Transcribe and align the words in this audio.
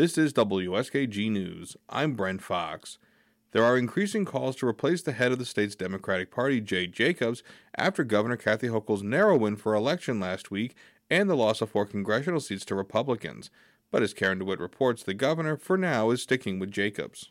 This 0.00 0.16
is 0.16 0.32
WSKG 0.32 1.30
News. 1.30 1.76
I'm 1.90 2.14
Brent 2.14 2.42
Fox. 2.42 2.96
There 3.52 3.62
are 3.62 3.76
increasing 3.76 4.24
calls 4.24 4.56
to 4.56 4.66
replace 4.66 5.02
the 5.02 5.12
head 5.12 5.30
of 5.30 5.38
the 5.38 5.44
state's 5.44 5.74
Democratic 5.74 6.30
Party, 6.30 6.58
Jay 6.58 6.86
Jacobs, 6.86 7.42
after 7.76 8.02
Governor 8.02 8.38
Kathy 8.38 8.68
Hochul's 8.68 9.02
narrow 9.02 9.36
win 9.36 9.56
for 9.56 9.74
election 9.74 10.18
last 10.18 10.50
week 10.50 10.74
and 11.10 11.28
the 11.28 11.36
loss 11.36 11.60
of 11.60 11.68
four 11.68 11.84
congressional 11.84 12.40
seats 12.40 12.64
to 12.64 12.74
Republicans. 12.74 13.50
But 13.90 14.02
as 14.02 14.14
Karen 14.14 14.38
DeWitt 14.38 14.58
reports, 14.58 15.02
the 15.02 15.12
governor, 15.12 15.58
for 15.58 15.76
now, 15.76 16.08
is 16.08 16.22
sticking 16.22 16.58
with 16.58 16.70
Jacobs. 16.70 17.30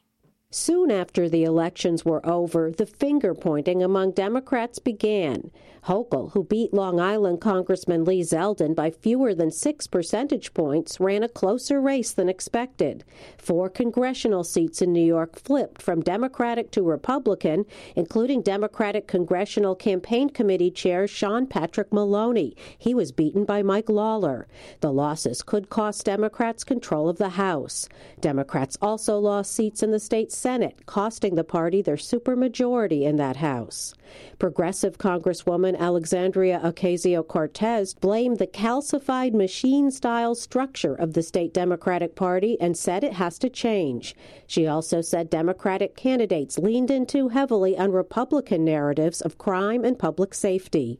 Soon 0.51 0.89
after 0.89 1.29
the 1.29 1.43
elections 1.43 2.03
were 2.03 2.25
over, 2.25 2.71
the 2.71 2.87
finger 2.87 3.35
pointing 3.35 3.83
among 3.83 4.13
Democrats 4.13 4.79
began. 4.79 5.51
Hochul, 5.83 6.31
who 6.31 6.43
beat 6.43 6.73
Long 6.73 6.99
Island 6.99 7.39
Congressman 7.39 8.03
Lee 8.03 8.21
Zeldin 8.21 8.73
by 8.75 8.89
fewer 8.89 9.35
than 9.35 9.51
six 9.51 9.85
percentage 9.85 10.53
points, 10.55 10.99
ran 10.99 11.21
a 11.21 11.29
closer 11.29 11.79
race 11.79 12.11
than 12.11 12.27
expected. 12.27 13.03
Four 13.37 13.69
congressional 13.69 14.43
seats 14.43 14.81
in 14.81 14.91
New 14.91 15.05
York 15.05 15.37
flipped 15.37 15.83
from 15.83 16.01
Democratic 16.01 16.71
to 16.71 16.81
Republican, 16.81 17.65
including 17.95 18.41
Democratic 18.41 19.07
Congressional 19.07 19.75
Campaign 19.75 20.31
Committee 20.31 20.71
Chair 20.71 21.07
Sean 21.07 21.45
Patrick 21.45 21.93
Maloney. 21.93 22.55
He 22.77 22.95
was 22.95 23.11
beaten 23.11 23.45
by 23.45 23.61
Mike 23.61 23.89
Lawler. 23.89 24.47
The 24.81 24.91
losses 24.91 25.43
could 25.43 25.69
cost 25.69 26.05
Democrats 26.05 26.63
control 26.63 27.07
of 27.07 27.19
the 27.19 27.29
House. 27.29 27.87
Democrats 28.19 28.77
also 28.81 29.19
lost 29.19 29.53
seats 29.53 29.83
in 29.83 29.91
the 29.91 29.99
state 29.99 30.31
Senate, 30.39 30.85
costing 30.85 31.35
the 31.35 31.43
party 31.43 31.81
their 31.81 31.97
supermajority 31.97 33.03
in 33.03 33.17
that 33.17 33.35
House. 33.35 33.93
Progressive 34.39 34.97
Congresswoman 34.97 35.77
Alexandria 35.77 36.61
Ocasio 36.63 37.27
Cortez 37.27 37.93
blamed 37.93 38.37
the 38.37 38.47
calcified 38.47 39.33
machine 39.33 39.91
style 39.91 40.33
structure 40.33 40.95
of 40.95 41.11
the 41.11 41.21
state 41.23 41.53
Democratic 41.53 42.15
Party 42.15 42.55
and 42.61 42.77
said 42.77 43.03
it 43.03 43.13
has 43.13 43.37
to 43.39 43.49
change. 43.49 44.15
She 44.47 44.65
also 44.65 45.01
said 45.01 45.29
Democratic 45.29 45.97
candidates 45.97 46.57
leaned 46.57 46.89
in 46.89 47.05
too 47.05 47.27
heavily 47.27 47.77
on 47.77 47.91
Republican 47.91 48.63
narratives 48.63 49.19
of 49.19 49.37
crime 49.37 49.83
and 49.83 49.99
public 49.99 50.33
safety. 50.33 50.99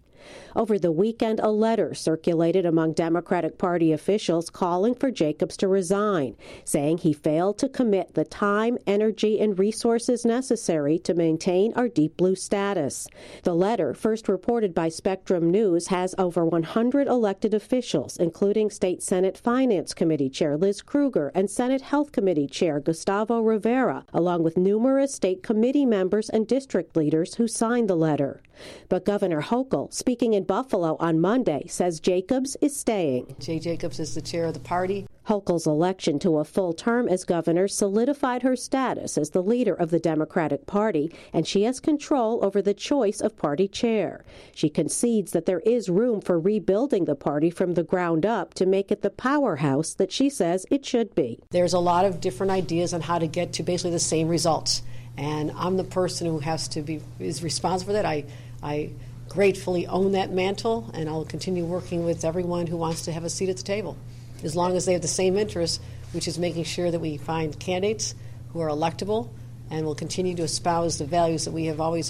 Over 0.55 0.79
the 0.79 0.91
weekend, 0.91 1.39
a 1.39 1.51
letter 1.51 1.93
circulated 1.93 2.65
among 2.65 2.93
Democratic 2.93 3.57
Party 3.57 3.91
officials 3.91 4.49
calling 4.49 4.95
for 4.95 5.11
Jacobs 5.11 5.55
to 5.57 5.67
resign, 5.67 6.35
saying 6.65 6.99
he 6.99 7.13
failed 7.13 7.57
to 7.59 7.69
commit 7.69 8.13
the 8.13 8.25
time, 8.25 8.77
energy, 8.87 9.39
and 9.39 9.57
resources 9.57 10.25
necessary 10.25 10.97
to 10.99 11.13
maintain 11.13 11.73
our 11.73 11.87
deep 11.87 12.17
blue 12.17 12.35
status. 12.35 13.07
The 13.43 13.53
letter, 13.53 13.93
first 13.93 14.27
reported 14.27 14.73
by 14.73 14.89
Spectrum 14.89 15.49
News, 15.49 15.87
has 15.87 16.15
over 16.17 16.45
100 16.45 17.07
elected 17.07 17.53
officials, 17.53 18.17
including 18.17 18.69
State 18.69 19.03
Senate 19.03 19.37
Finance 19.37 19.93
Committee 19.93 20.29
Chair 20.29 20.57
Liz 20.57 20.81
Krueger 20.81 21.31
and 21.33 21.49
Senate 21.49 21.81
Health 21.81 22.11
Committee 22.11 22.47
Chair 22.47 22.79
Gustavo 22.79 23.41
Rivera, 23.41 24.05
along 24.13 24.43
with 24.43 24.57
numerous 24.57 25.13
state 25.13 25.43
committee 25.43 25.85
members 25.85 26.29
and 26.29 26.47
district 26.47 26.95
leaders 26.95 27.35
who 27.35 27.47
signed 27.47 27.89
the 27.89 27.95
letter. 27.95 28.41
But 28.87 29.05
Governor 29.05 29.41
Hochul, 29.41 29.93
speaking 29.93 30.33
in 30.33 30.43
Buffalo 30.43 30.97
on 30.99 31.19
Monday, 31.19 31.65
says 31.67 31.99
Jacobs 31.99 32.57
is 32.61 32.77
staying. 32.77 33.35
Jay 33.39 33.59
Jacobs 33.59 33.99
is 33.99 34.15
the 34.15 34.21
chair 34.21 34.45
of 34.45 34.53
the 34.53 34.59
party. 34.59 35.07
Hochul's 35.29 35.67
election 35.67 36.17
to 36.19 36.39
a 36.39 36.43
full 36.43 36.73
term 36.73 37.07
as 37.07 37.23
governor 37.23 37.67
solidified 37.67 38.41
her 38.41 38.55
status 38.55 39.15
as 39.15 39.29
the 39.29 39.43
leader 39.43 39.75
of 39.75 39.91
the 39.91 39.99
Democratic 39.99 40.65
Party, 40.65 41.13
and 41.31 41.45
she 41.45 41.63
has 41.63 41.79
control 41.79 42.43
over 42.43 42.63
the 42.63 42.73
choice 42.73 43.21
of 43.21 43.37
party 43.37 43.67
chair. 43.67 44.25
She 44.55 44.69
concedes 44.69 45.31
that 45.33 45.45
there 45.45 45.59
is 45.59 45.87
room 45.87 46.19
for 46.19 46.39
rebuilding 46.39 47.05
the 47.05 47.15
party 47.15 47.51
from 47.51 47.75
the 47.75 47.83
ground 47.83 48.25
up 48.25 48.55
to 48.55 48.65
make 48.65 48.91
it 48.91 49.03
the 49.03 49.11
powerhouse 49.11 49.93
that 49.93 50.11
she 50.11 50.31
says 50.31 50.65
it 50.71 50.83
should 50.83 51.13
be. 51.13 51.39
There's 51.51 51.73
a 51.73 51.79
lot 51.79 52.05
of 52.05 52.19
different 52.19 52.51
ideas 52.51 52.91
on 52.91 53.01
how 53.01 53.19
to 53.19 53.27
get 53.27 53.53
to 53.53 53.63
basically 53.63 53.91
the 53.91 53.99
same 53.99 54.29
results. 54.29 54.81
And 55.19 55.51
I'm 55.57 55.75
the 55.75 55.83
person 55.83 56.27
who 56.27 56.39
has 56.39 56.69
to 56.69 56.81
be 56.81 57.01
is 57.19 57.43
responsible 57.43 57.89
for 57.89 57.93
that. 57.93 58.05
I 58.05 58.23
I 58.63 58.91
gratefully 59.27 59.85
own 59.85 60.13
that 60.13 60.31
mantle, 60.31 60.89
and 60.93 61.09
I'll 61.09 61.25
continue 61.25 61.65
working 61.65 62.05
with 62.05 62.23
everyone 62.23 62.67
who 62.67 62.77
wants 62.77 63.03
to 63.03 63.11
have 63.11 63.25
a 63.25 63.29
seat 63.29 63.49
at 63.49 63.57
the 63.57 63.63
table, 63.63 63.97
as 64.43 64.55
long 64.55 64.77
as 64.77 64.85
they 64.85 64.93
have 64.93 65.01
the 65.01 65.09
same 65.09 65.37
interests, 65.37 65.81
which 66.13 66.25
is 66.25 66.39
making 66.39 66.63
sure 66.63 66.89
that 66.89 67.01
we 67.01 67.17
find 67.17 67.59
candidates 67.59 68.15
who 68.53 68.61
are 68.61 68.69
electable 68.69 69.27
and 69.71 69.85
will 69.85 69.95
continue 69.95 70.35
to 70.35 70.43
espouse 70.43 70.97
the 70.97 71.05
values 71.05 71.45
that 71.45 71.51
we 71.51 71.65
have 71.65 71.79
always 71.79 72.09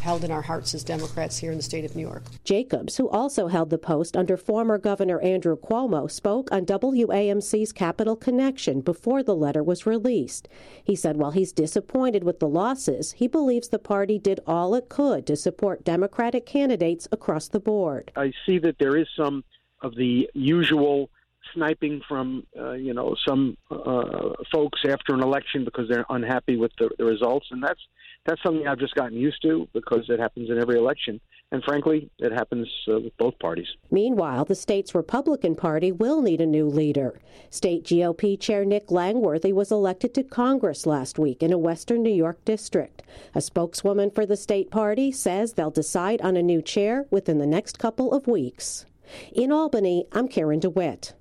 held 0.00 0.24
in 0.24 0.30
our 0.30 0.42
hearts 0.42 0.74
as 0.74 0.84
Democrats 0.84 1.38
here 1.38 1.50
in 1.50 1.56
the 1.56 1.62
state 1.62 1.84
of 1.84 1.94
New 1.96 2.02
York. 2.02 2.22
Jacobs, 2.44 2.96
who 2.96 3.08
also 3.08 3.48
held 3.48 3.70
the 3.70 3.78
post 3.78 4.16
under 4.16 4.36
former 4.36 4.78
Governor 4.78 5.20
Andrew 5.20 5.56
Cuomo, 5.56 6.10
spoke 6.10 6.50
on 6.52 6.66
WAMC's 6.66 7.72
Capital 7.72 8.16
Connection 8.16 8.80
before 8.80 9.22
the 9.22 9.34
letter 9.34 9.62
was 9.62 9.86
released. 9.86 10.48
He 10.82 10.96
said 10.96 11.16
while 11.16 11.32
he's 11.32 11.52
disappointed 11.52 12.24
with 12.24 12.40
the 12.40 12.48
losses, 12.48 13.12
he 13.12 13.26
believes 13.28 13.68
the 13.68 13.78
party 13.78 14.18
did 14.18 14.40
all 14.46 14.74
it 14.74 14.88
could 14.88 15.26
to 15.26 15.36
support 15.36 15.84
Democratic 15.84 16.46
candidates 16.46 17.08
across 17.12 17.48
the 17.48 17.60
board. 17.60 18.12
I 18.16 18.32
see 18.46 18.58
that 18.58 18.78
there 18.78 18.96
is 18.96 19.08
some 19.16 19.44
of 19.82 19.94
the 19.94 20.28
usual 20.34 21.10
sniping 21.54 22.00
from 22.08 22.46
uh, 22.58 22.72
you 22.72 22.94
know 22.94 23.14
some 23.26 23.56
uh, 23.70 24.30
folks 24.52 24.80
after 24.88 25.14
an 25.14 25.22
election 25.22 25.64
because 25.64 25.88
they're 25.88 26.06
unhappy 26.10 26.56
with 26.56 26.72
the, 26.78 26.90
the 26.98 27.04
results, 27.04 27.46
and 27.50 27.62
that's 27.62 27.80
that's 28.26 28.42
something 28.42 28.66
I've 28.66 28.78
just 28.78 28.94
gotten 28.94 29.16
used 29.16 29.40
to 29.42 29.68
because 29.72 30.04
it 30.08 30.20
happens 30.20 30.50
in 30.50 30.58
every 30.58 30.76
election. 30.76 31.20
And 31.52 31.64
frankly, 31.64 32.10
it 32.18 32.32
happens 32.32 32.68
uh, 32.88 33.00
with 33.00 33.16
both 33.16 33.38
parties. 33.40 33.66
Meanwhile, 33.90 34.44
the 34.44 34.54
state's 34.54 34.94
Republican 34.94 35.56
Party 35.56 35.90
will 35.90 36.22
need 36.22 36.40
a 36.40 36.46
new 36.46 36.68
leader. 36.68 37.18
State 37.48 37.84
GOP 37.84 38.38
Chair 38.38 38.64
Nick 38.64 38.90
Langworthy 38.90 39.52
was 39.52 39.72
elected 39.72 40.14
to 40.14 40.22
Congress 40.22 40.86
last 40.86 41.18
week 41.18 41.42
in 41.42 41.52
a 41.52 41.58
Western 41.58 42.02
New 42.02 42.12
York 42.12 42.44
district. 42.44 43.02
A 43.34 43.40
spokeswoman 43.40 44.10
for 44.10 44.26
the 44.26 44.36
state 44.36 44.70
party 44.70 45.10
says 45.10 45.54
they'll 45.54 45.70
decide 45.70 46.20
on 46.20 46.36
a 46.36 46.42
new 46.42 46.62
chair 46.62 47.06
within 47.10 47.38
the 47.38 47.46
next 47.46 47.78
couple 47.78 48.12
of 48.12 48.28
weeks. 48.28 48.86
In 49.32 49.50
Albany, 49.50 50.06
I'm 50.12 50.28
Karen 50.28 50.60
DeWitt. 50.60 51.14